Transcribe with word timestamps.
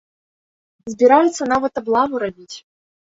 Збіраюцца 0.93 1.49
нават 1.53 1.73
аблаву 1.83 2.15
рабіць. 2.25 2.57